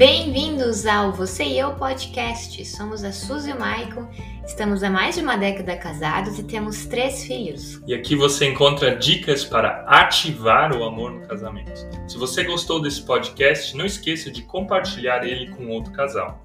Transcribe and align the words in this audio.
Bem-vindos 0.00 0.86
ao 0.86 1.12
Você 1.12 1.44
e 1.44 1.58
Eu 1.58 1.74
Podcast. 1.74 2.64
Somos 2.64 3.04
a 3.04 3.12
Suzy 3.12 3.50
e 3.50 3.52
o 3.52 3.60
Maicon, 3.60 4.08
estamos 4.46 4.82
há 4.82 4.88
mais 4.88 5.16
de 5.16 5.20
uma 5.20 5.36
década 5.36 5.76
casados 5.76 6.38
e 6.38 6.42
temos 6.42 6.86
três 6.86 7.22
filhos. 7.24 7.82
E 7.86 7.92
aqui 7.92 8.16
você 8.16 8.46
encontra 8.46 8.96
dicas 8.96 9.44
para 9.44 9.84
ativar 9.86 10.74
o 10.74 10.84
amor 10.84 11.12
no 11.12 11.28
casamento. 11.28 11.86
Se 12.08 12.16
você 12.16 12.44
gostou 12.44 12.80
desse 12.80 13.02
podcast, 13.02 13.76
não 13.76 13.84
esqueça 13.84 14.30
de 14.30 14.40
compartilhar 14.40 15.22
ele 15.22 15.50
com 15.50 15.68
outro 15.68 15.92
casal. 15.92 16.42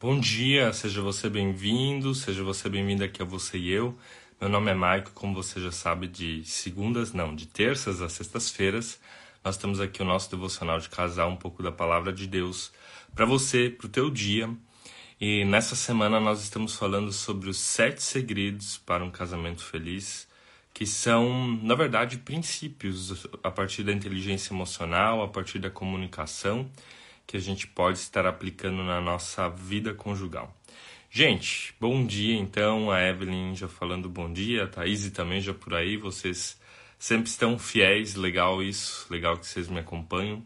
Bom 0.00 0.18
dia, 0.18 0.72
seja 0.72 1.00
você 1.00 1.28
bem-vindo, 1.28 2.16
seja 2.16 2.42
você 2.42 2.68
bem-vindo 2.68 3.04
aqui 3.04 3.22
a 3.22 3.24
Você 3.24 3.58
e 3.58 3.70
Eu. 3.70 3.94
Meu 4.40 4.48
nome 4.48 4.70
é 4.70 4.74
Maico, 4.74 5.10
como 5.10 5.34
você 5.34 5.60
já 5.60 5.70
sabe, 5.70 6.08
de 6.08 6.42
segundas, 6.46 7.12
não, 7.12 7.36
de 7.36 7.46
terças 7.46 8.00
a 8.00 8.08
sextas-feiras, 8.08 8.98
nós 9.44 9.58
temos 9.58 9.80
aqui 9.80 10.00
o 10.00 10.04
nosso 10.04 10.30
devocional 10.30 10.78
de 10.78 10.88
casal, 10.88 11.28
um 11.28 11.36
pouco 11.36 11.62
da 11.62 11.70
palavra 11.70 12.10
de 12.10 12.26
Deus 12.26 12.72
para 13.14 13.26
você, 13.26 13.68
para 13.68 13.86
o 13.86 13.90
teu 13.90 14.08
dia. 14.08 14.48
E 15.20 15.44
nessa 15.44 15.76
semana 15.76 16.18
nós 16.18 16.42
estamos 16.42 16.74
falando 16.74 17.12
sobre 17.12 17.50
os 17.50 17.58
sete 17.58 18.02
segredos 18.02 18.78
para 18.78 19.04
um 19.04 19.10
casamento 19.10 19.62
feliz, 19.62 20.26
que 20.72 20.86
são, 20.86 21.46
na 21.62 21.74
verdade, 21.74 22.16
princípios 22.16 23.26
a 23.42 23.50
partir 23.50 23.82
da 23.82 23.92
inteligência 23.92 24.54
emocional, 24.54 25.22
a 25.22 25.28
partir 25.28 25.58
da 25.58 25.68
comunicação, 25.68 26.70
que 27.26 27.36
a 27.36 27.40
gente 27.40 27.66
pode 27.66 27.98
estar 27.98 28.24
aplicando 28.24 28.82
na 28.84 29.02
nossa 29.02 29.50
vida 29.50 29.92
conjugal. 29.92 30.56
Gente, 31.12 31.74
bom 31.80 32.06
dia 32.06 32.36
então, 32.36 32.88
a 32.88 33.02
Evelyn 33.02 33.52
já 33.56 33.66
falando 33.66 34.08
bom 34.08 34.32
dia, 34.32 34.62
a 34.62 34.68
Thaís 34.68 35.10
também 35.10 35.40
já 35.40 35.52
por 35.52 35.74
aí, 35.74 35.96
vocês 35.96 36.56
sempre 37.00 37.28
estão 37.28 37.58
fiéis, 37.58 38.14
legal 38.14 38.62
isso, 38.62 39.08
legal 39.10 39.36
que 39.36 39.44
vocês 39.44 39.66
me 39.66 39.80
acompanham. 39.80 40.40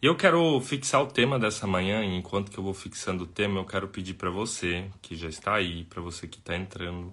E 0.00 0.06
eu 0.06 0.16
quero 0.16 0.58
fixar 0.62 1.02
o 1.02 1.06
tema 1.06 1.38
dessa 1.38 1.66
manhã, 1.66 2.02
e 2.02 2.16
enquanto 2.16 2.50
que 2.50 2.56
eu 2.56 2.64
vou 2.64 2.72
fixando 2.72 3.24
o 3.24 3.26
tema, 3.26 3.60
eu 3.60 3.64
quero 3.66 3.88
pedir 3.88 4.14
para 4.14 4.30
você, 4.30 4.86
que 5.02 5.14
já 5.14 5.28
está 5.28 5.56
aí, 5.56 5.84
para 5.84 6.00
você 6.00 6.26
que 6.26 6.38
está 6.38 6.56
entrando, 6.56 7.12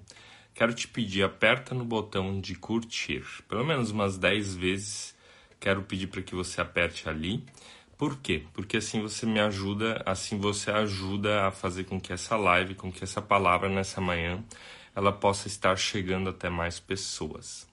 quero 0.54 0.74
te 0.74 0.88
pedir, 0.88 1.24
aperta 1.24 1.76
no 1.76 1.84
botão 1.84 2.40
de 2.40 2.56
curtir, 2.56 3.26
pelo 3.50 3.66
menos 3.66 3.92
umas 3.92 4.18
10 4.18 4.56
vezes, 4.56 5.14
quero 5.60 5.84
pedir 5.84 6.08
para 6.08 6.22
que 6.22 6.34
você 6.34 6.62
aperte 6.62 7.10
ali, 7.10 7.44
por 7.98 8.18
quê? 8.18 8.44
Porque 8.54 8.78
assim 8.78 9.02
você 9.02 9.26
me 9.26 9.40
ajuda, 9.40 10.04
assim 10.06 10.38
você 10.38 10.70
ajuda 10.70 11.48
a 11.48 11.52
fazer 11.52 11.86
com 11.86 12.00
que 12.00 12.14
essa 12.14 12.38
live, 12.38 12.76
com 12.76 12.92
que 12.92 13.04
essa 13.04 13.22
palavra 13.22 13.68
nessa 13.68 14.00
manhã, 14.00 14.44
ela 14.96 15.12
possa 15.12 15.48
estar 15.48 15.76
chegando 15.76 16.30
até 16.30 16.50
mais 16.50 16.80
pessoas. 16.80 17.68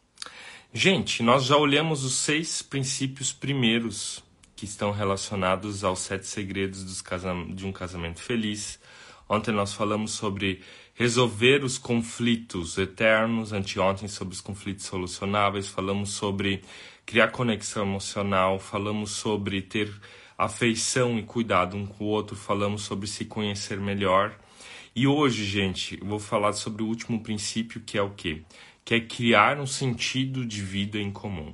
Gente, 0.72 1.22
nós 1.22 1.45
já 1.45 1.56
olhamos 1.56 2.05
os 2.05 2.14
seis 2.14 2.62
princípios 2.62 3.33
primeiros 3.33 4.25
que 4.56 4.64
estão 4.64 4.91
relacionados 4.91 5.84
aos 5.84 6.00
sete 6.00 6.27
segredos 6.27 7.02
de 7.55 7.67
um 7.67 7.72
casamento 7.72 8.20
feliz. 8.20 8.80
Ontem 9.28 9.52
nós 9.52 9.75
falamos 9.75 10.12
sobre 10.12 10.62
resolver 10.95 11.64
os 11.64 11.77
conflitos 11.77 12.78
eternos, 12.78 13.53
anteontem 13.53 14.09
sobre 14.09 14.34
os 14.34 14.41
conflitos 14.41 14.87
solucionáveis, 14.87 15.67
falamos 15.67 16.11
sobre 16.11 16.62
criar 17.05 17.28
conexão 17.28 17.84
emocional, 17.84 18.61
falamos 18.61 19.11
sobre 19.11 19.61
ter 19.61 19.92
afeição 20.39 21.19
e 21.19 21.23
cuidado 21.25 21.77
um 21.77 21.84
com 21.84 22.05
o 22.05 22.06
outro, 22.06 22.36
falamos 22.36 22.83
sobre 22.83 23.09
se 23.09 23.25
conhecer 23.25 23.81
melhor. 23.81 24.39
E 24.95 25.06
hoje, 25.06 25.45
gente, 25.45 25.98
eu 26.01 26.06
vou 26.06 26.20
falar 26.20 26.53
sobre 26.53 26.84
o 26.84 26.86
último 26.86 27.20
princípio 27.20 27.81
que 27.81 27.98
é 27.98 28.03
o 28.03 28.11
quê? 28.11 28.42
Que 28.84 28.95
é 28.95 29.01
criar 29.01 29.58
um 29.58 29.67
sentido 29.67 30.47
de 30.47 30.62
vida 30.62 30.98
em 30.98 31.11
comum. 31.11 31.53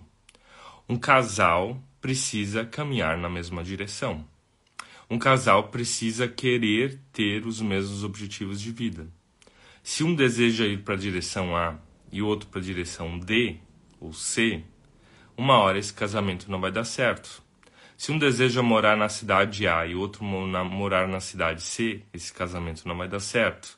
Um 0.87 0.99
casal 0.99 1.83
precisa 2.01 2.65
caminhar 2.65 3.17
na 3.17 3.31
mesma 3.31 3.65
direção. 3.65 4.27
Um 5.09 5.19
casal 5.19 5.69
precisa 5.69 6.29
querer 6.29 7.01
ter 7.13 7.47
os 7.47 7.61
mesmos 7.61 8.05
objetivos 8.05 8.61
de 8.61 8.71
vida. 8.71 9.09
Se 9.93 10.05
um 10.05 10.15
deseja 10.15 10.67
ir 10.67 10.85
para 10.85 10.95
a 10.95 10.97
direção 10.97 11.57
A 11.57 11.77
e 12.13 12.23
o 12.23 12.27
outro 12.29 12.49
para 12.49 12.61
a 12.61 12.63
direção 12.63 13.19
D 13.19 13.57
ou 13.99 14.13
C, 14.13 14.63
uma 15.37 15.59
hora 15.59 15.81
esse 15.81 15.93
casamento 15.93 16.49
não 16.49 16.61
vai 16.61 16.71
dar 16.71 16.85
certo. 16.85 17.43
Se 17.97 18.13
um 18.13 18.17
deseja 18.17 18.63
morar 18.63 18.97
na 18.97 19.09
cidade 19.09 19.67
A 19.67 19.85
e 19.85 19.97
outro 19.97 20.23
morar 20.23 21.09
na 21.09 21.19
cidade 21.19 21.63
C, 21.63 22.05
esse 22.15 22.33
casamento 22.33 22.87
não 22.87 22.97
vai 22.97 23.09
dar 23.09 23.19
certo. 23.19 23.77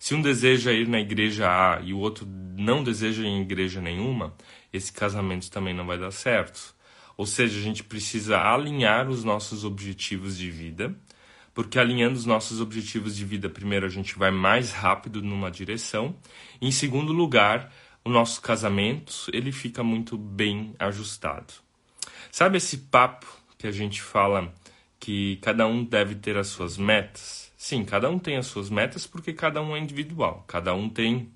Se 0.00 0.16
um 0.16 0.20
deseja 0.20 0.72
ir 0.72 0.88
na 0.88 0.98
igreja 0.98 1.48
A 1.48 1.80
e 1.80 1.94
o 1.94 1.98
outro 2.00 2.26
não 2.26 2.82
deseja 2.82 3.22
ir 3.22 3.26
em 3.26 3.42
igreja 3.42 3.80
nenhuma, 3.80 4.34
esse 4.72 4.92
casamento 4.92 5.48
também 5.48 5.72
não 5.72 5.86
vai 5.86 5.96
dar 5.96 6.10
certo. 6.10 6.74
Ou 7.16 7.24
seja, 7.24 7.56
a 7.56 7.62
gente 7.62 7.84
precisa 7.84 8.36
alinhar 8.36 9.08
os 9.08 9.22
nossos 9.22 9.64
objetivos 9.64 10.36
de 10.36 10.50
vida, 10.50 10.92
porque 11.54 11.78
alinhando 11.78 12.16
os 12.16 12.24
nossos 12.24 12.60
objetivos 12.60 13.16
de 13.16 13.24
vida, 13.24 13.48
primeiro 13.48 13.86
a 13.86 13.88
gente 13.88 14.18
vai 14.18 14.30
mais 14.30 14.72
rápido 14.72 15.22
numa 15.22 15.50
direção, 15.50 16.16
em 16.60 16.70
segundo 16.70 17.12
lugar, 17.12 17.72
o 18.04 18.10
nosso 18.10 18.40
casamento 18.40 19.26
ele 19.32 19.52
fica 19.52 19.82
muito 19.82 20.16
bem 20.16 20.74
ajustado. 20.78 21.52
Sabe 22.30 22.56
esse 22.56 22.78
papo 22.78 23.26
que 23.58 23.66
a 23.66 23.72
gente 23.72 24.00
fala 24.00 24.52
que 24.98 25.36
cada 25.42 25.66
um 25.66 25.84
deve 25.84 26.14
ter 26.14 26.36
as 26.36 26.48
suas 26.48 26.76
metas? 26.78 27.52
Sim, 27.56 27.84
cada 27.84 28.08
um 28.10 28.18
tem 28.18 28.36
as 28.36 28.46
suas 28.46 28.70
metas 28.70 29.06
porque 29.06 29.32
cada 29.32 29.62
um 29.62 29.76
é 29.76 29.78
individual. 29.78 30.44
Cada 30.48 30.74
um 30.74 30.88
tem 30.88 31.30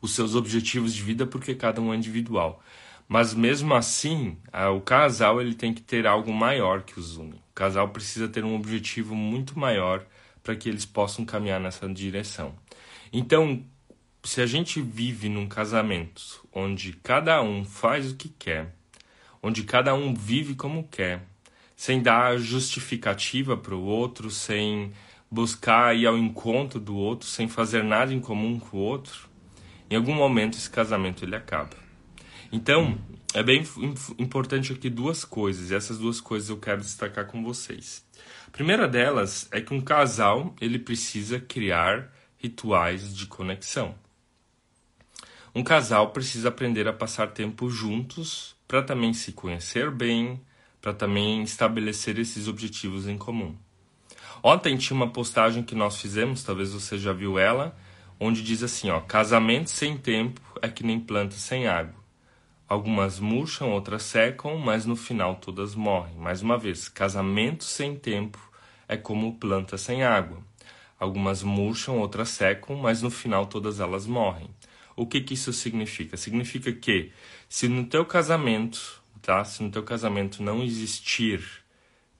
os 0.00 0.14
seus 0.14 0.34
objetivos 0.34 0.94
de 0.94 1.02
vida 1.02 1.26
porque 1.26 1.54
cada 1.54 1.80
um 1.80 1.92
é 1.92 1.96
individual. 1.96 2.62
Mas 3.08 3.32
mesmo 3.32 3.74
assim, 3.74 4.36
o 4.74 4.80
casal 4.80 5.40
ele 5.40 5.54
tem 5.54 5.72
que 5.72 5.80
ter 5.80 6.06
algo 6.06 6.32
maior 6.32 6.82
que 6.82 6.98
os 6.98 7.16
une. 7.16 7.34
O 7.34 7.54
casal 7.54 7.88
precisa 7.88 8.28
ter 8.28 8.44
um 8.44 8.56
objetivo 8.56 9.14
muito 9.14 9.58
maior 9.58 10.04
para 10.42 10.56
que 10.56 10.68
eles 10.68 10.84
possam 10.84 11.24
caminhar 11.24 11.60
nessa 11.60 11.88
direção. 11.88 12.54
Então, 13.12 13.64
se 14.24 14.40
a 14.40 14.46
gente 14.46 14.80
vive 14.80 15.28
num 15.28 15.46
casamento 15.46 16.44
onde 16.52 16.92
cada 16.94 17.40
um 17.40 17.64
faz 17.64 18.10
o 18.10 18.16
que 18.16 18.28
quer, 18.28 18.74
onde 19.40 19.62
cada 19.62 19.94
um 19.94 20.12
vive 20.12 20.54
como 20.56 20.88
quer, 20.88 21.22
sem 21.76 22.02
dar 22.02 22.36
justificativa 22.38 23.56
para 23.56 23.74
o 23.74 23.84
outro, 23.84 24.30
sem 24.30 24.92
buscar 25.30 25.94
ir 25.94 26.06
ao 26.06 26.18
encontro 26.18 26.80
do 26.80 26.96
outro, 26.96 27.28
sem 27.28 27.46
fazer 27.46 27.84
nada 27.84 28.12
em 28.12 28.20
comum 28.20 28.58
com 28.58 28.78
o 28.78 28.80
outro, 28.80 29.28
em 29.88 29.94
algum 29.94 30.14
momento 30.14 30.58
esse 30.58 30.68
casamento 30.68 31.24
ele 31.24 31.36
acaba. 31.36 31.85
Então, 32.52 32.98
é 33.34 33.42
bem 33.42 33.64
importante 34.18 34.72
aqui 34.72 34.88
duas 34.88 35.24
coisas, 35.24 35.70
e 35.70 35.74
essas 35.74 35.98
duas 35.98 36.20
coisas 36.20 36.48
eu 36.48 36.58
quero 36.58 36.80
destacar 36.80 37.26
com 37.26 37.42
vocês. 37.42 38.04
A 38.46 38.50
primeira 38.50 38.88
delas 38.88 39.48
é 39.50 39.60
que 39.60 39.74
um 39.74 39.80
casal, 39.80 40.54
ele 40.60 40.78
precisa 40.78 41.38
criar 41.40 42.12
rituais 42.38 43.14
de 43.14 43.26
conexão. 43.26 43.94
Um 45.54 45.62
casal 45.62 46.10
precisa 46.10 46.48
aprender 46.48 46.86
a 46.86 46.92
passar 46.92 47.28
tempo 47.28 47.68
juntos 47.68 48.54
para 48.68 48.82
também 48.82 49.12
se 49.12 49.32
conhecer 49.32 49.90
bem, 49.90 50.40
para 50.80 50.92
também 50.92 51.42
estabelecer 51.42 52.18
esses 52.18 52.46
objetivos 52.46 53.08
em 53.08 53.16
comum. 53.16 53.56
Ontem 54.42 54.76
tinha 54.76 54.96
uma 54.96 55.10
postagem 55.10 55.62
que 55.62 55.74
nós 55.74 56.00
fizemos, 56.00 56.44
talvez 56.44 56.72
você 56.72 56.98
já 56.98 57.12
viu 57.12 57.38
ela, 57.38 57.76
onde 58.20 58.42
diz 58.42 58.62
assim, 58.62 58.90
ó, 58.90 59.00
casamento 59.00 59.70
sem 59.70 59.96
tempo 59.96 60.40
é 60.62 60.68
que 60.68 60.84
nem 60.84 61.00
planta 61.00 61.34
sem 61.36 61.66
água. 61.66 62.05
Algumas 62.68 63.20
murcham, 63.20 63.70
outras 63.70 64.02
secam, 64.02 64.58
mas 64.58 64.84
no 64.84 64.96
final 64.96 65.36
todas 65.36 65.76
morrem. 65.76 66.16
Mais 66.16 66.42
uma 66.42 66.58
vez, 66.58 66.88
casamento 66.88 67.62
sem 67.62 67.94
tempo 67.94 68.40
é 68.88 68.96
como 68.96 69.38
planta 69.38 69.78
sem 69.78 70.02
água. 70.02 70.38
Algumas 70.98 71.44
murcham, 71.44 71.98
outras 71.98 72.30
secam, 72.30 72.74
mas 72.76 73.02
no 73.02 73.10
final 73.10 73.46
todas 73.46 73.78
elas 73.78 74.04
morrem. 74.04 74.50
O 74.96 75.06
que, 75.06 75.20
que 75.20 75.34
isso 75.34 75.52
significa? 75.52 76.16
Significa 76.16 76.72
que 76.72 77.12
se 77.48 77.68
no 77.68 77.84
teu 77.86 78.04
casamento, 78.04 79.00
tá? 79.22 79.44
Se 79.44 79.62
no 79.62 79.70
teu 79.70 79.84
casamento 79.84 80.42
não 80.42 80.64
existir 80.64 81.44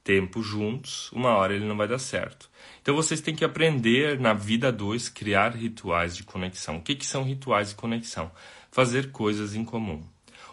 tempo 0.04 0.40
juntos, 0.40 1.10
uma 1.10 1.31
hora 1.31 1.54
ele 1.54 1.64
não 1.64 1.76
vai 1.76 1.88
dar 1.88 1.99
certo. 1.99 2.49
Então 2.81 2.94
vocês 2.94 3.20
têm 3.20 3.34
que 3.34 3.44
aprender 3.44 4.20
na 4.20 4.32
vida 4.32 4.70
dois 4.70 5.08
criar 5.08 5.56
rituais 5.56 6.14
de 6.14 6.22
conexão. 6.22 6.76
O 6.76 6.82
que, 6.82 6.94
que 6.94 7.04
são 7.04 7.25
rituais 7.25 7.70
de 7.70 7.75
conexão? 7.75 8.31
Fazer 8.70 9.10
coisas 9.10 9.56
em 9.56 9.64
comum. 9.64 10.04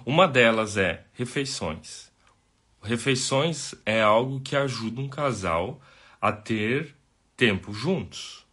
Uma 0.06 0.28
delas 0.28 0.76
é 0.76 1.06
refeições. 1.14 2.12
Refeições 2.82 3.74
é 3.86 4.02
algo 4.02 4.42
que 4.42 4.54
ajuda 4.54 5.00
um 5.00 5.08
casal 5.08 5.82
a 6.22 6.30
ter 6.30 6.94
tempo 7.38 7.74
juntos. 7.74 8.46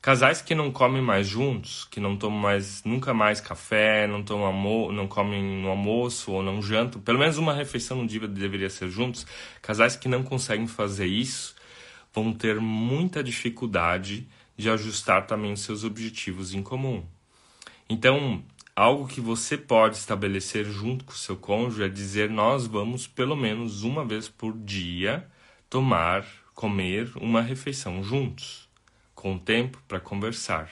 Casais 0.00 0.40
que 0.40 0.54
não 0.54 0.70
comem 0.70 1.02
mais 1.02 1.26
juntos, 1.26 1.84
que 1.84 1.98
não 1.98 2.16
tomam 2.16 2.38
mais 2.38 2.84
nunca 2.84 3.12
mais 3.12 3.40
café, 3.40 4.06
não 4.06 4.22
tomam 4.22 4.92
não 4.92 5.08
comem 5.08 5.42
no 5.62 5.68
almoço 5.68 6.30
ou 6.30 6.44
não 6.44 6.62
jantam, 6.62 7.00
pelo 7.00 7.18
menos 7.18 7.38
uma 7.38 7.52
refeição 7.52 7.96
no 7.96 8.06
dia 8.06 8.28
deveria 8.28 8.70
ser 8.70 8.88
juntos. 8.88 9.26
Casais 9.60 9.96
que 9.96 10.06
não 10.06 10.22
conseguem 10.22 10.68
fazer 10.68 11.06
isso 11.06 11.56
vão 12.12 12.32
ter 12.32 12.60
muita 12.60 13.24
dificuldade 13.24 14.28
de 14.56 14.70
ajustar 14.70 15.26
também 15.26 15.54
os 15.54 15.62
seus 15.62 15.82
objetivos 15.82 16.54
em 16.54 16.62
comum. 16.62 17.04
Então, 17.88 18.44
Algo 18.76 19.06
que 19.06 19.20
você 19.20 19.56
pode 19.56 19.96
estabelecer 19.96 20.64
junto 20.64 21.04
com 21.04 21.12
o 21.12 21.16
seu 21.16 21.36
cônjuge 21.36 21.84
é 21.84 21.88
dizer: 21.88 22.28
nós 22.28 22.66
vamos 22.66 23.06
pelo 23.06 23.36
menos 23.36 23.84
uma 23.84 24.04
vez 24.04 24.28
por 24.28 24.52
dia 24.52 25.28
tomar, 25.70 26.26
comer 26.54 27.12
uma 27.16 27.40
refeição 27.40 28.02
juntos, 28.02 28.68
com 29.14 29.38
tempo 29.38 29.80
para 29.86 30.00
conversar. 30.00 30.68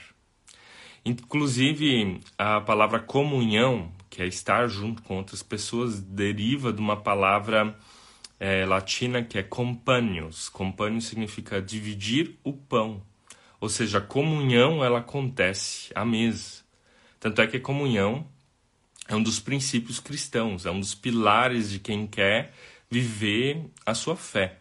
Inclusive, 1.05 2.19
a 2.37 2.59
palavra 2.59 2.99
comunhão, 2.99 3.89
que 4.09 4.21
é 4.21 4.27
estar 4.27 4.67
junto 4.67 5.01
com 5.01 5.17
outras 5.17 5.41
pessoas, 5.41 6.01
deriva 6.01 6.73
de 6.73 6.81
uma 6.81 6.97
palavra 6.97 7.73
é, 8.37 8.65
latina 8.65 9.23
que 9.23 9.37
é 9.37 9.43
companions. 9.43 10.49
Companions 10.49 11.05
significa 11.05 11.61
dividir 11.61 12.37
o 12.43 12.51
pão. 12.51 13.01
Ou 13.61 13.69
seja, 13.69 13.99
a 13.99 14.01
comunhão 14.01 14.83
ela 14.83 14.99
acontece 14.99 15.89
à 15.95 16.03
mesa. 16.03 16.62
Tanto 17.23 17.41
é 17.41 17.47
que 17.47 17.55
a 17.55 17.61
comunhão 17.61 18.27
é 19.07 19.15
um 19.15 19.23
dos 19.23 19.39
princípios 19.39 19.97
cristãos, 19.97 20.65
é 20.65 20.71
um 20.71 20.81
dos 20.81 20.93
pilares 20.93 21.71
de 21.71 21.79
quem 21.79 22.05
quer 22.05 22.53
viver 22.91 23.63
a 23.85 23.93
sua 23.93 24.17
fé. 24.17 24.57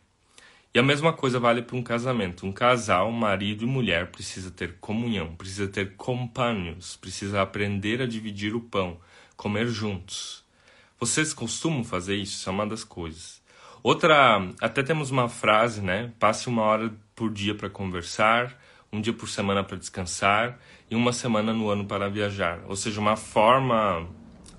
E 0.73 0.79
a 0.79 0.83
mesma 0.83 1.13
coisa 1.13 1.41
vale 1.41 1.61
para 1.61 1.75
um 1.75 1.83
casamento. 1.83 2.47
Um 2.47 2.53
casal, 2.53 3.11
marido 3.11 3.65
e 3.65 3.67
mulher, 3.67 4.13
precisa 4.13 4.49
ter 4.49 4.77
comunhão, 4.81 5.35
precisa 5.35 5.67
ter 5.67 5.97
companions, 5.97 6.97
precisa 6.97 7.43
aprender 7.43 8.01
a 8.01 8.07
dividir 8.07 8.55
o 8.55 8.61
pão, 8.61 9.01
comer 9.37 9.67
juntos. 9.67 10.45
Vocês 11.01 11.35
costumam 11.35 11.83
fazer? 11.83 12.15
Isso 12.15 12.49
é 12.49 12.53
uma 12.53 12.65
das 12.65 12.85
coisas. 12.85 13.43
Outra, 13.83 14.41
até 14.61 14.85
temos 14.85 15.11
uma 15.11 15.29
frase, 15.29 15.81
né? 15.81 16.13
Passe 16.17 16.47
uma 16.47 16.63
hora 16.63 16.95
por 17.17 17.29
dia 17.33 17.57
para 17.57 17.69
conversar, 17.69 18.57
um 18.93 19.01
dia 19.01 19.13
por 19.13 19.27
semana 19.27 19.65
para 19.65 19.79
descansar 19.79 20.59
e 20.91 20.95
uma 20.95 21.15
semana 21.15 21.55
no 21.55 21.71
ano 21.71 21.87
para 21.87 22.11
viajar. 22.11 22.61
Ou 22.69 22.77
seja, 22.77 23.01
uma 23.01 23.17
forma 23.17 24.07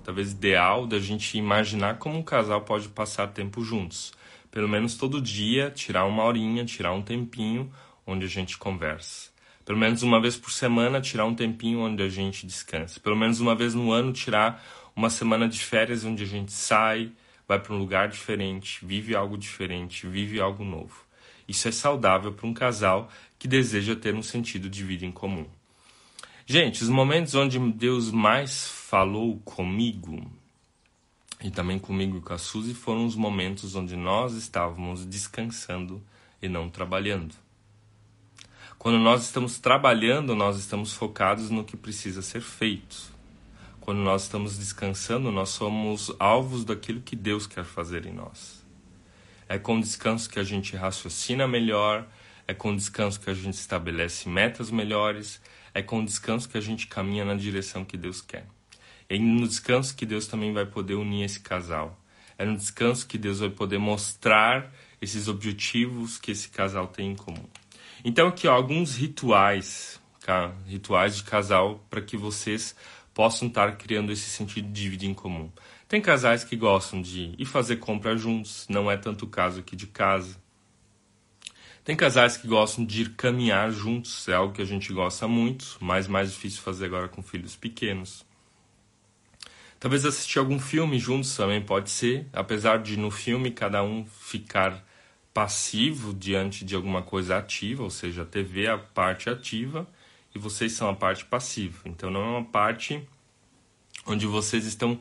talvez 0.02 0.32
ideal 0.32 0.88
da 0.88 0.98
gente 0.98 1.38
imaginar 1.38 1.98
como 1.98 2.18
um 2.18 2.22
casal 2.22 2.60
pode 2.62 2.88
passar 2.88 3.28
tempo 3.28 3.62
juntos. 3.62 4.12
Pelo 4.50 4.68
menos 4.68 4.96
todo 4.96 5.20
dia, 5.20 5.70
tirar 5.70 6.04
uma 6.04 6.24
horinha, 6.24 6.64
tirar 6.64 6.92
um 6.92 7.00
tempinho 7.00 7.72
onde 8.04 8.24
a 8.24 8.28
gente 8.28 8.58
conversa. 8.58 9.30
Pelo 9.64 9.78
menos 9.78 10.02
uma 10.02 10.20
vez 10.20 10.36
por 10.36 10.50
semana, 10.50 11.00
tirar 11.00 11.24
um 11.26 11.34
tempinho 11.34 11.78
onde 11.80 12.02
a 12.02 12.08
gente 12.08 12.44
descansa. 12.44 12.98
Pelo 12.98 13.16
menos 13.16 13.40
uma 13.40 13.54
vez 13.54 13.72
no 13.72 13.92
ano, 13.92 14.12
tirar 14.12 14.62
uma 14.96 15.10
semana 15.10 15.48
de 15.48 15.60
férias 15.60 16.04
onde 16.04 16.24
a 16.24 16.26
gente 16.26 16.52
sai, 16.52 17.12
vai 17.46 17.60
para 17.60 17.72
um 17.72 17.78
lugar 17.78 18.08
diferente, 18.08 18.84
vive 18.84 19.14
algo 19.14 19.38
diferente, 19.38 20.08
vive 20.08 20.40
algo 20.40 20.64
novo. 20.64 21.03
Isso 21.46 21.68
é 21.68 21.72
saudável 21.72 22.32
para 22.32 22.46
um 22.46 22.54
casal 22.54 23.10
que 23.38 23.46
deseja 23.46 23.94
ter 23.94 24.14
um 24.14 24.22
sentido 24.22 24.68
de 24.68 24.82
vida 24.82 25.04
em 25.04 25.12
comum. 25.12 25.46
Gente, 26.46 26.82
os 26.82 26.88
momentos 26.88 27.34
onde 27.34 27.58
Deus 27.58 28.10
mais 28.10 28.66
falou 28.66 29.38
comigo 29.44 30.30
e 31.42 31.50
também 31.50 31.78
comigo 31.78 32.18
e 32.18 32.20
com 32.20 32.32
a 32.32 32.38
Suzy 32.38 32.74
foram 32.74 33.04
os 33.04 33.14
momentos 33.14 33.74
onde 33.74 33.96
nós 33.96 34.34
estávamos 34.34 35.04
descansando 35.04 36.02
e 36.40 36.48
não 36.48 36.70
trabalhando. 36.70 37.34
Quando 38.78 38.98
nós 38.98 39.24
estamos 39.24 39.58
trabalhando, 39.58 40.34
nós 40.34 40.58
estamos 40.58 40.92
focados 40.92 41.50
no 41.50 41.64
que 41.64 41.76
precisa 41.76 42.22
ser 42.22 42.40
feito. 42.40 43.12
Quando 43.80 43.98
nós 43.98 44.22
estamos 44.22 44.56
descansando, 44.56 45.30
nós 45.30 45.50
somos 45.50 46.10
alvos 46.18 46.64
daquilo 46.64 47.02
que 47.02 47.14
Deus 47.14 47.46
quer 47.46 47.64
fazer 47.64 48.06
em 48.06 48.12
nós. 48.12 48.63
É 49.48 49.58
com 49.58 49.80
descanso 49.80 50.28
que 50.28 50.38
a 50.38 50.44
gente 50.44 50.76
raciocina 50.76 51.46
melhor, 51.46 52.06
é 52.46 52.54
com 52.54 52.74
descanso 52.74 53.20
que 53.20 53.30
a 53.30 53.34
gente 53.34 53.54
estabelece 53.54 54.28
metas 54.28 54.70
melhores, 54.70 55.40
é 55.72 55.82
com 55.82 56.04
descanso 56.04 56.48
que 56.48 56.58
a 56.58 56.60
gente 56.60 56.86
caminha 56.86 57.24
na 57.24 57.34
direção 57.34 57.84
que 57.84 57.96
Deus 57.96 58.20
quer. 58.20 58.46
É 59.08 59.18
no 59.18 59.46
descanso 59.46 59.94
que 59.94 60.06
Deus 60.06 60.26
também 60.26 60.52
vai 60.52 60.64
poder 60.64 60.94
unir 60.94 61.24
esse 61.24 61.40
casal. 61.40 62.00
É 62.38 62.44
no 62.44 62.56
descanso 62.56 63.06
que 63.06 63.18
Deus 63.18 63.40
vai 63.40 63.50
poder 63.50 63.78
mostrar 63.78 64.72
esses 65.00 65.28
objetivos 65.28 66.18
que 66.18 66.30
esse 66.30 66.48
casal 66.48 66.86
tem 66.86 67.12
em 67.12 67.16
comum. 67.16 67.46
Então 68.04 68.28
aqui 68.28 68.48
ó, 68.48 68.54
alguns 68.54 68.96
rituais, 68.96 70.00
tá? 70.24 70.52
rituais 70.66 71.16
de 71.16 71.24
casal 71.24 71.84
para 71.90 72.00
que 72.00 72.16
vocês 72.16 72.74
possam 73.12 73.48
estar 73.48 73.76
criando 73.76 74.10
esse 74.10 74.28
sentido 74.28 74.68
de 74.72 74.88
vida 74.88 75.06
em 75.06 75.14
comum. 75.14 75.50
Tem 75.94 76.00
casais 76.00 76.42
que 76.42 76.56
gostam 76.56 77.00
de 77.00 77.36
ir 77.38 77.44
fazer 77.44 77.76
compra 77.76 78.16
juntos, 78.16 78.66
não 78.68 78.90
é 78.90 78.96
tanto 78.96 79.26
o 79.26 79.28
caso 79.28 79.60
aqui 79.60 79.76
de 79.76 79.86
casa. 79.86 80.36
Tem 81.84 81.94
casais 81.94 82.36
que 82.36 82.48
gostam 82.48 82.84
de 82.84 83.02
ir 83.02 83.10
caminhar 83.10 83.70
juntos, 83.70 84.26
é 84.26 84.34
algo 84.34 84.52
que 84.52 84.60
a 84.60 84.64
gente 84.64 84.92
gosta 84.92 85.28
muito, 85.28 85.76
mas 85.78 86.08
mais 86.08 86.32
difícil 86.32 86.62
fazer 86.62 86.86
agora 86.86 87.06
com 87.06 87.22
filhos 87.22 87.54
pequenos. 87.54 88.26
Talvez 89.78 90.04
assistir 90.04 90.40
algum 90.40 90.58
filme 90.58 90.98
juntos 90.98 91.36
também 91.36 91.62
pode 91.62 91.90
ser, 91.90 92.26
apesar 92.32 92.82
de 92.82 92.96
no 92.96 93.12
filme 93.12 93.52
cada 93.52 93.80
um 93.84 94.04
ficar 94.04 94.84
passivo 95.32 96.12
diante 96.12 96.64
de 96.64 96.74
alguma 96.74 97.02
coisa 97.02 97.38
ativa, 97.38 97.84
ou 97.84 97.90
seja, 97.90 98.22
a 98.22 98.26
TV 98.26 98.64
é 98.64 98.70
a 98.70 98.78
parte 98.78 99.30
ativa 99.30 99.86
e 100.34 100.40
vocês 100.40 100.72
são 100.72 100.88
a 100.88 100.94
parte 100.96 101.24
passiva. 101.24 101.82
Então 101.84 102.10
não 102.10 102.20
é 102.20 102.28
uma 102.38 102.44
parte 102.44 103.00
onde 104.04 104.26
vocês 104.26 104.66
estão 104.66 105.00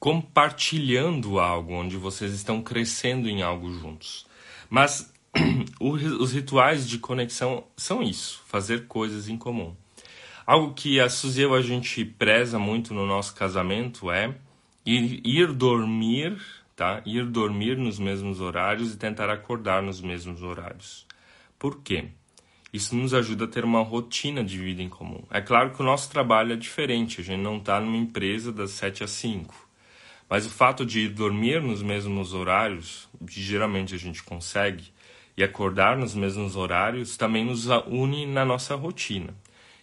compartilhando 0.00 1.38
algo, 1.38 1.74
onde 1.74 1.98
vocês 1.98 2.32
estão 2.32 2.62
crescendo 2.62 3.28
em 3.28 3.42
algo 3.42 3.70
juntos. 3.70 4.26
Mas 4.70 5.12
os 5.78 6.32
rituais 6.32 6.88
de 6.88 6.98
conexão 6.98 7.64
são 7.76 8.02
isso, 8.02 8.42
fazer 8.46 8.86
coisas 8.86 9.28
em 9.28 9.36
comum. 9.36 9.76
Algo 10.46 10.72
que 10.72 10.98
a 10.98 11.08
Suzy 11.10 11.42
e 11.42 11.44
a 11.44 11.60
gente 11.60 12.02
preza 12.04 12.58
muito 12.58 12.94
no 12.94 13.06
nosso 13.06 13.34
casamento 13.34 14.10
é 14.10 14.34
ir, 14.84 15.20
ir 15.22 15.52
dormir, 15.52 16.40
tá? 16.74 17.02
Ir 17.04 17.26
dormir 17.26 17.76
nos 17.76 17.98
mesmos 17.98 18.40
horários 18.40 18.94
e 18.94 18.96
tentar 18.96 19.28
acordar 19.28 19.82
nos 19.82 20.00
mesmos 20.00 20.42
horários. 20.42 21.06
Por 21.58 21.82
quê? 21.82 22.08
Isso 22.72 22.96
nos 22.96 23.12
ajuda 23.12 23.44
a 23.44 23.48
ter 23.48 23.64
uma 23.64 23.82
rotina 23.82 24.42
de 24.42 24.56
vida 24.56 24.82
em 24.82 24.88
comum. 24.88 25.22
É 25.30 25.40
claro 25.40 25.72
que 25.72 25.82
o 25.82 25.84
nosso 25.84 26.10
trabalho 26.10 26.54
é 26.54 26.56
diferente, 26.56 27.20
a 27.20 27.24
gente 27.24 27.42
não 27.42 27.58
está 27.58 27.78
numa 27.80 27.96
empresa 27.96 28.50
das 28.50 28.70
7 28.70 29.04
às 29.04 29.10
5. 29.10 29.69
Mas 30.30 30.46
o 30.46 30.50
fato 30.50 30.86
de 30.86 31.08
dormir 31.08 31.60
nos 31.60 31.82
mesmos 31.82 32.32
horários, 32.32 33.08
que 33.26 33.42
geralmente 33.42 33.96
a 33.96 33.98
gente 33.98 34.22
consegue, 34.22 34.92
e 35.36 35.42
acordar 35.42 35.96
nos 35.96 36.14
mesmos 36.14 36.54
horários, 36.54 37.16
também 37.16 37.44
nos 37.44 37.66
une 37.88 38.26
na 38.26 38.44
nossa 38.44 38.76
rotina. 38.76 39.34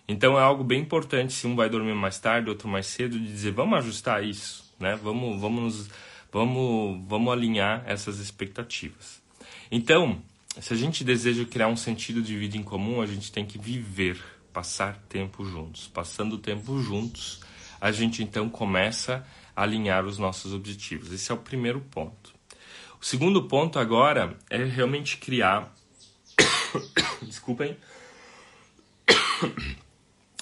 Então 0.08 0.40
é 0.40 0.42
algo 0.42 0.64
bem 0.64 0.80
importante 0.80 1.34
se 1.34 1.46
um 1.46 1.56
vai 1.56 1.70
dormir 1.70 1.94
mais 1.94 2.18
tarde, 2.18 2.50
outro 2.50 2.70
mais 2.70 2.86
cedo, 2.86 3.20
de 3.20 3.28
dizer 3.28 3.52
vamos 3.52 3.78
ajustar 3.80 4.24
isso, 4.24 4.74
né? 4.80 4.98
Vamos, 5.04 5.42
vamos, 5.42 5.90
vamos, 6.32 7.06
vamos 7.06 7.34
alinhar 7.34 7.84
essas 7.86 8.20
expectativas. 8.20 9.22
Então, 9.70 10.22
se 10.62 10.72
a 10.72 10.78
gente 10.78 11.04
deseja 11.04 11.44
criar 11.44 11.68
um 11.68 11.76
sentido 11.76 12.22
de 12.22 12.38
vida 12.38 12.56
em 12.56 12.64
comum, 12.64 13.02
a 13.02 13.06
gente 13.06 13.34
tem 13.34 13.46
que 13.46 13.58
viver, 13.58 14.18
passar 14.54 14.98
tempo 15.10 15.44
juntos. 15.44 15.88
Passando 15.88 16.38
tempo 16.38 16.82
juntos, 16.82 17.42
a 17.82 17.92
gente 17.92 18.24
então 18.24 18.48
começa 18.48 19.26
alinhar 19.58 20.06
os 20.06 20.20
nossos 20.20 20.54
objetivos. 20.54 21.12
Esse 21.12 21.32
é 21.32 21.36
o 21.36 21.40
primeiro 21.40 21.82
ponto. 21.82 22.32
O 23.02 23.06
segundo 23.06 23.48
ponto 23.48 23.80
agora 23.80 24.38
é 24.52 24.64
realmente 24.64 25.18
criar. 25.18 25.74
Desculpem. 27.24 27.76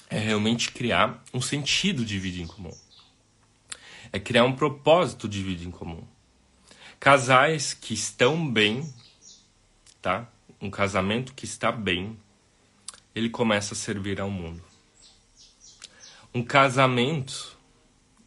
É 0.08 0.20
realmente 0.20 0.70
criar 0.70 1.20
um 1.34 1.40
sentido 1.40 2.04
de 2.04 2.16
vida 2.16 2.40
em 2.40 2.46
comum. 2.46 2.72
É 4.12 4.20
criar 4.20 4.44
um 4.44 4.52
propósito 4.54 5.28
de 5.28 5.42
vida 5.42 5.64
em 5.64 5.70
comum. 5.70 6.06
Casais 7.00 7.74
que 7.74 7.92
estão 7.92 8.48
bem, 8.48 8.88
tá? 10.00 10.28
Um 10.60 10.70
casamento 10.70 11.34
que 11.34 11.44
está 11.44 11.72
bem, 11.72 12.16
ele 13.16 13.28
começa 13.28 13.74
a 13.74 13.76
servir 13.76 14.20
ao 14.20 14.30
mundo. 14.30 14.62
Um 16.32 16.42
casamento 16.42 17.55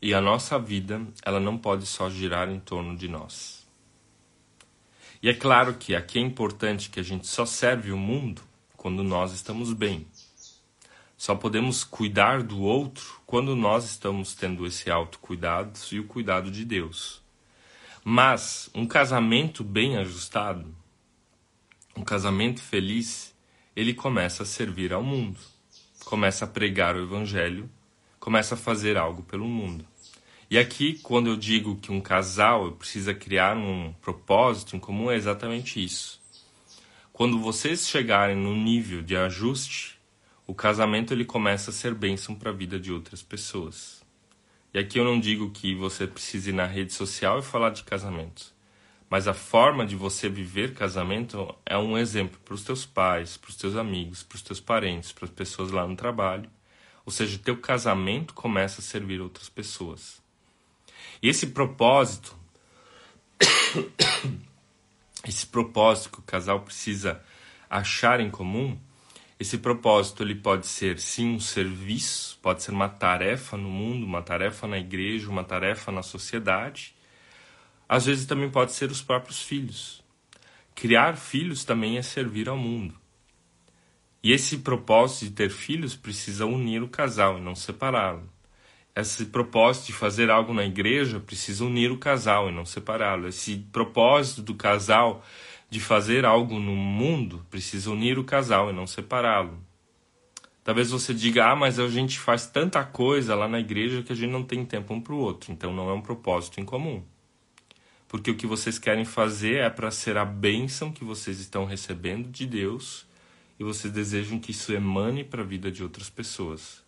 e 0.01 0.13
a 0.13 0.21
nossa 0.21 0.57
vida, 0.57 1.05
ela 1.25 1.39
não 1.39 1.57
pode 1.57 1.85
só 1.85 2.09
girar 2.09 2.49
em 2.49 2.59
torno 2.59 2.95
de 2.95 3.07
nós. 3.07 3.67
E 5.21 5.29
é 5.29 5.33
claro 5.33 5.73
que 5.73 5.93
aqui 5.93 6.17
é 6.17 6.21
importante 6.21 6.89
que 6.89 6.99
a 6.99 7.03
gente 7.03 7.27
só 7.27 7.45
serve 7.45 7.91
o 7.91 7.97
mundo 7.97 8.41
quando 8.77 9.03
nós 9.03 9.33
estamos 9.33 9.73
bem. 9.73 10.07
Só 11.17 11.35
podemos 11.35 11.83
cuidar 11.83 12.41
do 12.41 12.61
outro 12.61 13.19
quando 13.25 13.53
nós 13.53 13.83
estamos 13.83 14.33
tendo 14.33 14.65
esse 14.65 14.89
autocuidado 14.89 15.77
e 15.91 15.99
o 15.99 16.05
cuidado 16.05 16.49
de 16.49 16.63
Deus. 16.63 17.21
Mas 18.01 18.69
um 18.73 18.85
casamento 18.85 19.61
bem 19.61 19.97
ajustado, 19.97 20.73
um 21.97 22.03
casamento 22.05 22.61
feliz, 22.61 23.35
ele 23.75 23.93
começa 23.93 24.43
a 24.43 24.45
servir 24.45 24.93
ao 24.93 25.03
mundo, 25.03 25.37
começa 26.05 26.45
a 26.45 26.47
pregar 26.47 26.95
o 26.95 27.03
evangelho 27.03 27.69
começa 28.19 28.55
a 28.55 28.57
fazer 28.57 28.97
algo 28.97 29.23
pelo 29.23 29.45
mundo. 29.45 29.85
E 30.49 30.57
aqui, 30.57 30.99
quando 31.03 31.29
eu 31.29 31.37
digo 31.37 31.75
que 31.75 31.91
um 31.91 32.01
casal 32.01 32.71
precisa 32.71 33.13
criar 33.13 33.55
um 33.55 33.93
propósito 34.01 34.75
em 34.75 34.79
comum, 34.79 35.11
é 35.11 35.15
exatamente 35.15 35.83
isso. 35.83 36.19
Quando 37.13 37.39
vocês 37.39 37.87
chegarem 37.87 38.35
no 38.35 38.55
nível 38.55 39.01
de 39.01 39.15
ajuste, 39.15 39.99
o 40.47 40.55
casamento 40.55 41.13
ele 41.13 41.25
começa 41.25 41.69
a 41.69 41.73
ser 41.73 41.93
bênção 41.93 42.33
para 42.33 42.49
a 42.49 42.53
vida 42.53 42.79
de 42.79 42.91
outras 42.91 43.21
pessoas. 43.21 44.01
E 44.73 44.79
aqui 44.79 44.99
eu 44.99 45.03
não 45.03 45.19
digo 45.19 45.51
que 45.51 45.75
você 45.75 46.07
precise 46.07 46.49
ir 46.49 46.53
na 46.53 46.65
rede 46.65 46.93
social 46.93 47.39
e 47.39 47.43
falar 47.43 47.69
de 47.69 47.83
casamento. 47.83 48.53
Mas 49.09 49.27
a 49.27 49.33
forma 49.33 49.85
de 49.85 49.95
você 49.95 50.29
viver 50.29 50.73
casamento 50.73 51.55
é 51.65 51.77
um 51.77 51.97
exemplo 51.97 52.39
para 52.45 52.53
os 52.53 52.63
teus 52.63 52.85
pais, 52.85 53.37
para 53.37 53.49
os 53.49 53.55
teus 53.55 53.75
amigos, 53.75 54.23
para 54.23 54.35
os 54.35 54.41
teus 54.41 54.59
parentes, 54.59 55.11
para 55.11 55.25
as 55.25 55.31
pessoas 55.31 55.71
lá 55.71 55.87
no 55.87 55.95
trabalho. 55.95 56.49
Ou 57.09 57.11
seja, 57.11 57.39
teu 57.39 57.57
casamento 57.57 58.35
começa 58.35 58.81
a 58.81 58.83
servir 58.83 59.19
outras 59.19 59.49
pessoas. 59.49 60.21
E 61.19 61.27
esse 61.27 61.47
propósito, 61.47 62.37
esse 65.27 65.47
propósito 65.47 66.11
que 66.11 66.19
o 66.19 66.21
casal 66.21 66.59
precisa 66.59 67.19
achar 67.67 68.19
em 68.19 68.29
comum, 68.29 68.79
esse 69.39 69.57
propósito 69.57 70.21
ele 70.21 70.35
pode 70.35 70.67
ser 70.67 70.99
sim 70.99 71.33
um 71.33 71.39
serviço, 71.39 72.37
pode 72.43 72.61
ser 72.61 72.73
uma 72.73 72.87
tarefa 72.87 73.57
no 73.57 73.69
mundo, 73.71 74.05
uma 74.05 74.21
tarefa 74.21 74.67
na 74.67 74.77
igreja, 74.77 75.31
uma 75.31 75.43
tarefa 75.43 75.91
na 75.91 76.03
sociedade. 76.03 76.93
Às 77.89 78.05
vezes 78.05 78.27
também 78.27 78.51
pode 78.51 78.71
ser 78.73 78.91
os 78.91 79.01
próprios 79.01 79.41
filhos. 79.41 80.03
Criar 80.75 81.17
filhos 81.17 81.63
também 81.63 81.97
é 81.97 82.03
servir 82.03 82.47
ao 82.47 82.55
mundo. 82.55 82.98
E 84.21 84.33
esse 84.33 84.57
propósito 84.57 85.25
de 85.25 85.31
ter 85.31 85.49
filhos 85.49 85.95
precisa 85.95 86.45
unir 86.45 86.83
o 86.83 86.89
casal 86.89 87.37
e 87.37 87.41
não 87.41 87.55
separá-lo. 87.55 88.29
Esse 88.95 89.25
propósito 89.25 89.87
de 89.87 89.93
fazer 89.93 90.29
algo 90.29 90.53
na 90.53 90.65
igreja 90.65 91.19
precisa 91.19 91.63
unir 91.63 91.89
o 91.91 91.97
casal 91.97 92.49
e 92.49 92.51
não 92.51 92.65
separá-lo. 92.65 93.27
Esse 93.27 93.55
propósito 93.71 94.41
do 94.41 94.55
casal 94.55 95.23
de 95.69 95.79
fazer 95.79 96.25
algo 96.25 96.59
no 96.59 96.75
mundo 96.75 97.45
precisa 97.49 97.91
unir 97.91 98.19
o 98.19 98.23
casal 98.23 98.69
e 98.69 98.73
não 98.73 98.85
separá-lo. 98.85 99.57
Talvez 100.63 100.91
você 100.91 101.13
diga, 101.13 101.45
ah, 101.45 101.55
mas 101.55 101.79
a 101.79 101.87
gente 101.87 102.19
faz 102.19 102.45
tanta 102.45 102.83
coisa 102.83 103.35
lá 103.35 103.47
na 103.47 103.59
igreja 103.59 104.03
que 104.03 104.11
a 104.11 104.15
gente 104.15 104.31
não 104.31 104.43
tem 104.43 104.65
tempo 104.65 104.93
um 104.93 104.99
para 104.99 105.13
o 105.13 105.17
outro, 105.17 105.51
então 105.51 105.73
não 105.73 105.89
é 105.89 105.93
um 105.93 106.01
propósito 106.01 106.59
em 106.59 106.65
comum. 106.65 107.01
Porque 108.07 108.31
o 108.31 108.35
que 108.35 108.45
vocês 108.45 108.77
querem 108.77 109.05
fazer 109.05 109.57
é 109.57 109.69
para 109.69 109.91
ser 109.91 110.17
a 110.17 110.25
bênção 110.25 110.91
que 110.91 111.03
vocês 111.03 111.39
estão 111.39 111.63
recebendo 111.63 112.29
de 112.29 112.45
Deus 112.45 113.07
e 113.59 113.63
vocês 113.63 113.91
desejam 113.91 114.39
que 114.39 114.51
isso 114.51 114.71
emane 114.71 115.23
para 115.23 115.41
a 115.41 115.45
vida 115.45 115.69
de 115.69 115.83
outras 115.83 116.09
pessoas. 116.09 116.81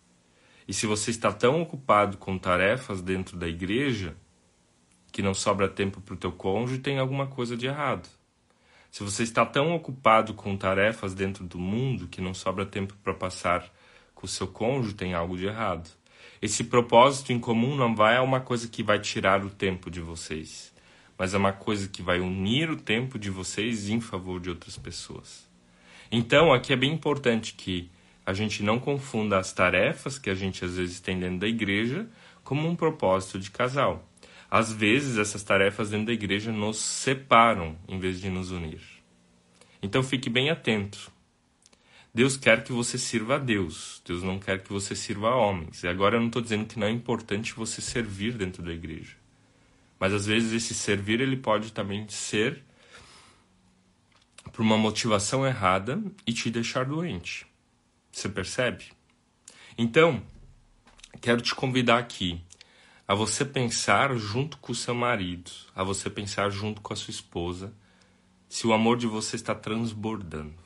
E 0.66 0.72
se 0.72 0.86
você 0.86 1.10
está 1.10 1.30
tão 1.30 1.60
ocupado 1.60 2.16
com 2.16 2.38
tarefas 2.38 3.02
dentro 3.02 3.36
da 3.36 3.46
igreja 3.46 4.16
que 5.12 5.20
não 5.20 5.34
sobra 5.34 5.68
tempo 5.68 6.00
para 6.00 6.14
o 6.14 6.16
teu 6.16 6.32
cônjuge, 6.32 6.80
tem 6.80 6.98
alguma 6.98 7.26
coisa 7.26 7.56
de 7.56 7.66
errado. 7.66 8.08
Se 8.90 9.02
você 9.02 9.22
está 9.22 9.44
tão 9.44 9.74
ocupado 9.74 10.32
com 10.32 10.56
tarefas 10.56 11.14
dentro 11.14 11.44
do 11.44 11.58
mundo 11.58 12.08
que 12.08 12.22
não 12.22 12.32
sobra 12.32 12.64
tempo 12.64 12.94
para 13.02 13.12
passar 13.12 13.70
com 14.14 14.24
o 14.24 14.28
seu 14.28 14.46
cônjuge, 14.46 14.94
tem 14.94 15.12
algo 15.12 15.36
de 15.36 15.46
errado. 15.46 15.90
Esse 16.40 16.64
propósito 16.64 17.32
em 17.32 17.38
comum 17.38 17.76
não 17.76 17.94
vai 17.94 18.16
é 18.16 18.20
uma 18.20 18.40
coisa 18.40 18.66
que 18.66 18.82
vai 18.82 18.98
tirar 18.98 19.44
o 19.44 19.50
tempo 19.50 19.90
de 19.90 20.00
vocês, 20.00 20.72
mas 21.18 21.34
é 21.34 21.38
uma 21.38 21.52
coisa 21.52 21.88
que 21.88 22.02
vai 22.02 22.20
unir 22.20 22.70
o 22.70 22.76
tempo 22.76 23.18
de 23.18 23.30
vocês 23.30 23.88
em 23.88 24.00
favor 24.00 24.40
de 24.40 24.48
outras 24.48 24.76
pessoas. 24.78 25.51
Então, 26.14 26.52
aqui 26.52 26.74
é 26.74 26.76
bem 26.76 26.92
importante 26.92 27.54
que 27.54 27.90
a 28.26 28.34
gente 28.34 28.62
não 28.62 28.78
confunda 28.78 29.38
as 29.38 29.50
tarefas 29.50 30.18
que 30.18 30.28
a 30.28 30.34
gente 30.34 30.62
às 30.62 30.76
vezes 30.76 31.00
tem 31.00 31.18
dentro 31.18 31.38
da 31.38 31.48
igreja 31.48 32.06
como 32.44 32.68
um 32.68 32.76
propósito 32.76 33.38
de 33.38 33.50
casal. 33.50 34.06
Às 34.50 34.70
vezes, 34.70 35.16
essas 35.16 35.42
tarefas 35.42 35.88
dentro 35.88 36.08
da 36.08 36.12
igreja 36.12 36.52
nos 36.52 36.76
separam 36.76 37.78
em 37.88 37.98
vez 37.98 38.20
de 38.20 38.28
nos 38.28 38.50
unir. 38.50 38.82
Então, 39.82 40.02
fique 40.02 40.28
bem 40.28 40.50
atento. 40.50 41.10
Deus 42.14 42.36
quer 42.36 42.62
que 42.62 42.72
você 42.72 42.98
sirva 42.98 43.36
a 43.36 43.38
Deus. 43.38 44.02
Deus 44.04 44.22
não 44.22 44.38
quer 44.38 44.62
que 44.62 44.70
você 44.70 44.94
sirva 44.94 45.30
a 45.30 45.36
homens. 45.36 45.82
E 45.82 45.88
agora 45.88 46.16
eu 46.16 46.20
não 46.20 46.26
estou 46.26 46.42
dizendo 46.42 46.66
que 46.66 46.78
não 46.78 46.88
é 46.88 46.90
importante 46.90 47.54
você 47.54 47.80
servir 47.80 48.34
dentro 48.34 48.62
da 48.62 48.70
igreja. 48.70 49.16
Mas 49.98 50.12
às 50.12 50.26
vezes 50.26 50.52
esse 50.52 50.74
servir 50.74 51.22
ele 51.22 51.38
pode 51.38 51.72
também 51.72 52.06
ser 52.10 52.62
por 54.52 54.60
uma 54.62 54.76
motivação 54.76 55.46
errada 55.46 56.02
e 56.26 56.32
te 56.32 56.50
deixar 56.50 56.84
doente. 56.84 57.46
Você 58.12 58.28
percebe? 58.28 58.92
Então, 59.78 60.22
quero 61.20 61.40
te 61.40 61.54
convidar 61.54 61.98
aqui 61.98 62.40
a 63.08 63.14
você 63.14 63.44
pensar 63.44 64.14
junto 64.16 64.58
com 64.58 64.72
o 64.72 64.74
seu 64.74 64.94
marido, 64.94 65.50
a 65.74 65.82
você 65.82 66.10
pensar 66.10 66.50
junto 66.50 66.80
com 66.82 66.92
a 66.92 66.96
sua 66.96 67.10
esposa, 67.10 67.74
se 68.48 68.66
o 68.66 68.72
amor 68.72 68.98
de 68.98 69.06
você 69.06 69.36
está 69.36 69.54
transbordando. 69.54 70.62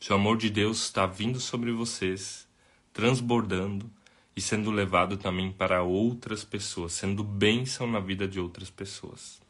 Se 0.00 0.12
o 0.12 0.16
amor 0.16 0.36
de 0.36 0.50
Deus 0.50 0.82
está 0.82 1.06
vindo 1.06 1.38
sobre 1.38 1.70
vocês, 1.70 2.48
transbordando 2.92 3.90
e 4.34 4.40
sendo 4.40 4.70
levado 4.70 5.16
também 5.16 5.52
para 5.52 5.82
outras 5.82 6.42
pessoas, 6.42 6.92
sendo 6.92 7.22
bênção 7.22 7.86
na 7.86 8.00
vida 8.00 8.26
de 8.26 8.40
outras 8.40 8.70
pessoas. 8.70 9.40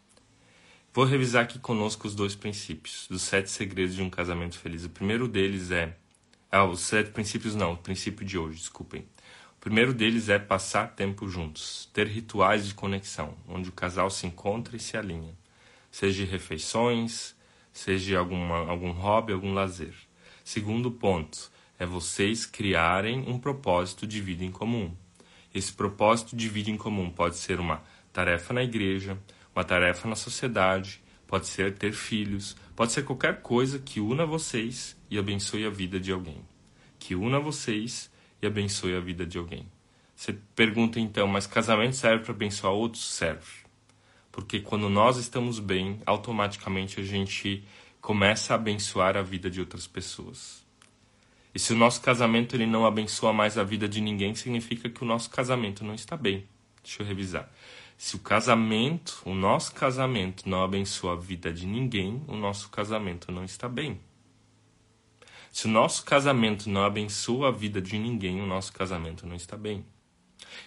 Vou 0.92 1.04
revisar 1.04 1.44
aqui 1.44 1.56
conosco 1.56 2.08
os 2.08 2.16
dois 2.16 2.34
princípios, 2.34 3.06
dos 3.08 3.22
sete 3.22 3.48
segredos 3.48 3.94
de 3.94 4.02
um 4.02 4.10
casamento 4.10 4.58
feliz. 4.58 4.84
O 4.84 4.90
primeiro 4.90 5.28
deles 5.28 5.70
é. 5.70 5.96
Ah, 6.50 6.64
os 6.64 6.80
sete 6.80 7.12
princípios 7.12 7.54
não, 7.54 7.74
o 7.74 7.76
princípio 7.76 8.26
de 8.26 8.36
hoje, 8.36 8.58
desculpem. 8.58 9.02
O 9.56 9.60
primeiro 9.60 9.94
deles 9.94 10.28
é 10.28 10.36
passar 10.36 10.96
tempo 10.96 11.28
juntos, 11.28 11.88
ter 11.92 12.08
rituais 12.08 12.66
de 12.66 12.74
conexão, 12.74 13.36
onde 13.46 13.68
o 13.68 13.72
casal 13.72 14.10
se 14.10 14.26
encontra 14.26 14.76
e 14.76 14.80
se 14.80 14.96
alinha, 14.96 15.32
seja 15.92 16.24
refeições, 16.24 17.36
seja 17.72 18.18
alguma, 18.18 18.68
algum 18.68 18.90
hobby, 18.90 19.32
algum 19.32 19.54
lazer. 19.54 19.94
Segundo 20.42 20.90
ponto 20.90 21.52
é 21.78 21.86
vocês 21.86 22.44
criarem 22.44 23.20
um 23.28 23.38
propósito 23.38 24.08
de 24.08 24.20
vida 24.20 24.44
em 24.44 24.50
comum. 24.50 24.92
Esse 25.54 25.72
propósito 25.72 26.34
de 26.34 26.48
vida 26.48 26.68
em 26.68 26.76
comum 26.76 27.10
pode 27.10 27.36
ser 27.36 27.60
uma 27.60 27.80
tarefa 28.12 28.52
na 28.52 28.64
igreja, 28.64 29.16
uma 29.60 29.64
tarefa 29.64 30.08
na 30.08 30.16
sociedade, 30.16 31.02
pode 31.26 31.46
ser 31.46 31.74
ter 31.74 31.92
filhos, 31.92 32.56
pode 32.74 32.92
ser 32.92 33.04
qualquer 33.04 33.42
coisa 33.42 33.78
que 33.78 34.00
una 34.00 34.24
vocês 34.24 34.96
e 35.10 35.18
abençoe 35.18 35.66
a 35.66 35.70
vida 35.70 36.00
de 36.00 36.10
alguém. 36.10 36.40
Que 36.98 37.14
una 37.14 37.38
vocês 37.38 38.10
e 38.40 38.46
abençoe 38.46 38.96
a 38.96 39.00
vida 39.00 39.26
de 39.26 39.36
alguém. 39.36 39.70
Você 40.16 40.32
pergunta 40.56 40.98
então, 40.98 41.26
mas 41.26 41.46
casamento 41.46 41.94
serve 41.94 42.24
para 42.24 42.32
abençoar 42.32 42.72
outros? 42.72 43.04
Serve. 43.04 43.60
Porque 44.32 44.60
quando 44.60 44.88
nós 44.88 45.18
estamos 45.18 45.58
bem, 45.58 46.00
automaticamente 46.06 46.98
a 46.98 47.04
gente 47.04 47.62
começa 48.00 48.54
a 48.54 48.56
abençoar 48.56 49.14
a 49.14 49.22
vida 49.22 49.50
de 49.50 49.60
outras 49.60 49.86
pessoas. 49.86 50.64
E 51.54 51.58
se 51.58 51.74
o 51.74 51.76
nosso 51.76 52.00
casamento 52.00 52.56
ele 52.56 52.66
não 52.66 52.86
abençoa 52.86 53.32
mais 53.32 53.58
a 53.58 53.64
vida 53.64 53.86
de 53.86 54.00
ninguém, 54.00 54.34
significa 54.34 54.88
que 54.88 55.02
o 55.02 55.06
nosso 55.06 55.28
casamento 55.28 55.84
não 55.84 55.94
está 55.94 56.16
bem. 56.16 56.46
Deixa 56.82 57.02
eu 57.02 57.06
revisar. 57.06 57.50
Se 58.00 58.16
o 58.16 58.18
casamento, 58.18 59.20
o 59.26 59.34
nosso 59.34 59.74
casamento 59.74 60.48
não 60.48 60.64
abençoa 60.64 61.12
a 61.12 61.16
vida 61.16 61.52
de 61.52 61.66
ninguém, 61.66 62.24
o 62.26 62.34
nosso 62.34 62.70
casamento 62.70 63.30
não 63.30 63.44
está 63.44 63.68
bem. 63.68 64.00
Se 65.52 65.66
o 65.66 65.68
nosso 65.68 66.02
casamento 66.06 66.70
não 66.70 66.82
abençoa 66.82 67.48
a 67.48 67.50
vida 67.50 67.78
de 67.78 67.98
ninguém, 67.98 68.40
o 68.40 68.46
nosso 68.46 68.72
casamento 68.72 69.26
não 69.26 69.36
está 69.36 69.54
bem. 69.54 69.84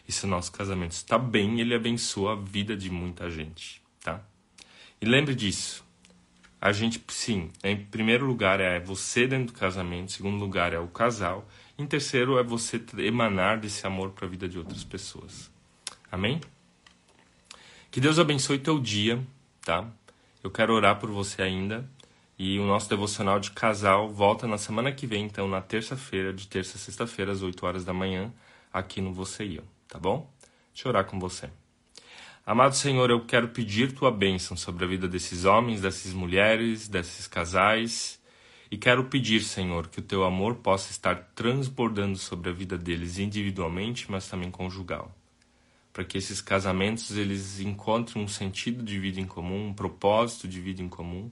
E 0.08 0.12
se 0.12 0.26
o 0.26 0.28
nosso 0.28 0.52
casamento 0.52 0.92
está 0.92 1.18
bem, 1.18 1.60
ele 1.60 1.74
abençoa 1.74 2.34
a 2.34 2.36
vida 2.36 2.78
de 2.78 2.92
muita 2.92 3.28
gente, 3.32 3.82
tá? 4.00 4.24
E 5.02 5.06
lembre 5.06 5.34
disso. 5.34 5.84
A 6.62 6.72
gente, 6.72 7.04
sim, 7.08 7.50
em 7.64 7.76
primeiro 7.76 8.28
lugar 8.28 8.60
é 8.60 8.80
você 8.80 9.26
dentro 9.26 9.56
do 9.56 9.60
casamento, 9.60 10.04
em 10.04 10.16
segundo 10.16 10.38
lugar 10.40 10.72
é 10.72 10.78
o 10.78 10.88
casal, 10.88 11.50
em 11.80 11.88
terceiro 11.88 12.38
é 12.38 12.44
você 12.44 12.80
emanar 13.00 13.60
desse 13.60 13.88
amor 13.88 14.12
para 14.12 14.28
a 14.28 14.30
vida 14.30 14.48
de 14.48 14.60
outras 14.60 14.84
pessoas. 14.84 15.52
Amém? 16.12 16.40
Que 17.94 18.02
Deus 18.02 18.18
abençoe 18.18 18.58
teu 18.58 18.80
dia, 18.80 19.24
tá? 19.64 19.88
Eu 20.44 20.50
quero 20.50 20.74
orar 20.74 21.00
por 21.00 21.12
você 21.12 21.44
ainda. 21.44 21.88
E 22.40 22.58
o 22.58 22.66
nosso 22.66 22.90
devocional 22.90 23.40
de 23.40 23.52
casal 23.52 24.10
volta 24.10 24.48
na 24.48 24.58
semana 24.58 24.92
que 24.92 25.06
vem, 25.06 25.26
então 25.26 25.48
na 25.48 25.62
terça-feira, 25.62 26.34
de 26.34 26.48
terça 26.48 26.76
a 26.76 26.80
sexta-feira, 26.80 27.32
às 27.32 27.44
8 27.44 27.64
horas 27.64 27.86
da 27.86 27.94
manhã, 27.94 28.34
aqui 28.74 29.00
no 29.00 29.14
Você 29.14 29.46
e 29.46 29.58
Eu, 29.58 29.64
tá 29.88 30.00
bom? 30.00 30.28
Deixa 30.74 30.88
eu 30.88 30.90
orar 30.90 31.06
com 31.06 31.20
você. 31.20 31.52
Amado 32.44 32.76
Senhor, 32.76 33.12
eu 33.12 33.24
quero 33.28 33.50
pedir 33.50 33.92
tua 33.92 34.10
bênção 34.10 34.58
sobre 34.58 34.86
a 34.86 34.88
vida 34.88 35.08
desses 35.08 35.46
homens, 35.46 35.80
dessas 35.80 36.14
mulheres, 36.14 36.88
desses 36.88 37.28
casais. 37.28 38.20
E 38.72 38.76
quero 38.76 39.04
pedir, 39.04 39.44
Senhor, 39.44 39.88
que 39.88 40.00
o 40.00 40.04
teu 40.04 40.24
amor 40.24 40.56
possa 40.56 40.90
estar 40.90 41.32
transbordando 41.36 42.18
sobre 42.18 42.50
a 42.50 42.54
vida 42.54 42.76
deles 42.76 43.20
individualmente, 43.20 44.10
mas 44.10 44.28
também 44.28 44.50
conjugal. 44.50 45.14
Para 45.94 46.04
que 46.04 46.18
esses 46.18 46.42
casamentos 46.42 47.16
eles 47.16 47.60
encontrem 47.60 48.24
um 48.24 48.28
sentido 48.28 48.84
de 48.84 49.00
vida 49.00 49.22
em 49.22 49.28
comum, 49.28 49.68
um 49.68 49.74
propósito 49.74 50.48
de 50.48 50.60
vida 50.60 50.82
em 50.82 50.90
comum 50.90 51.32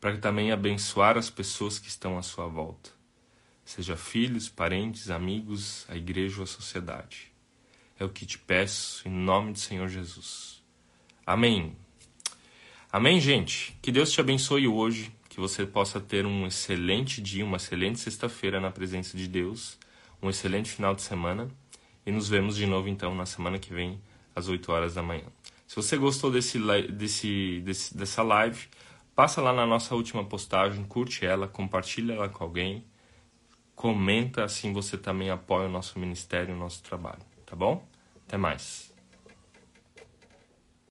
para 0.00 0.16
também 0.18 0.50
abençoar 0.50 1.16
as 1.16 1.30
pessoas 1.30 1.78
que 1.78 1.88
estão 1.88 2.18
à 2.18 2.22
sua 2.22 2.46
volta, 2.46 2.90
seja 3.64 3.96
filhos, 3.96 4.48
parentes, 4.48 5.10
amigos, 5.10 5.84
a 5.88 5.96
igreja 5.96 6.38
ou 6.38 6.44
a 6.44 6.46
sociedade. 6.46 7.30
É 7.98 8.04
o 8.04 8.08
que 8.08 8.24
te 8.24 8.38
peço 8.38 9.06
em 9.06 9.12
nome 9.12 9.52
do 9.52 9.58
Senhor 9.58 9.86
Jesus. 9.88 10.62
Amém. 11.24 11.76
Amém, 12.90 13.20
gente. 13.20 13.76
Que 13.82 13.92
Deus 13.92 14.10
te 14.10 14.20
abençoe 14.20 14.66
hoje, 14.66 15.12
que 15.28 15.38
você 15.38 15.66
possa 15.66 16.00
ter 16.00 16.26
um 16.26 16.46
excelente 16.46 17.20
dia, 17.20 17.44
uma 17.44 17.58
excelente 17.58 18.00
sexta-feira 18.00 18.58
na 18.58 18.70
presença 18.70 19.16
de 19.16 19.28
Deus, 19.28 19.78
um 20.20 20.30
excelente 20.30 20.70
final 20.72 20.94
de 20.94 21.02
semana 21.02 21.48
e 22.04 22.10
nos 22.10 22.28
vemos 22.28 22.56
de 22.56 22.66
novo 22.66 22.88
então 22.88 23.14
na 23.14 23.26
semana 23.26 23.58
que 23.58 23.72
vem 23.72 24.00
às 24.34 24.48
8 24.48 24.72
horas 24.72 24.94
da 24.94 25.02
manhã. 25.02 25.24
Se 25.66 25.76
você 25.76 25.96
gostou 25.96 26.30
desse, 26.30 26.58
desse, 26.90 27.60
desse, 27.60 27.96
dessa 27.96 28.22
live, 28.22 28.68
passa 29.14 29.40
lá 29.40 29.52
na 29.52 29.66
nossa 29.66 29.94
última 29.94 30.24
postagem, 30.24 30.84
curte 30.84 31.24
ela, 31.24 31.46
compartilha 31.46 32.14
ela 32.14 32.28
com 32.28 32.42
alguém, 32.42 32.84
comenta, 33.74 34.44
assim 34.44 34.72
você 34.72 34.98
também 34.98 35.30
apoia 35.30 35.68
o 35.68 35.70
nosso 35.70 35.98
ministério, 35.98 36.54
o 36.54 36.58
nosso 36.58 36.82
trabalho, 36.82 37.22
tá 37.46 37.54
bom? 37.54 37.86
Até 38.26 38.36
mais. 38.36 38.89